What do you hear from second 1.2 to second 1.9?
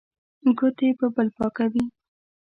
پاکوي.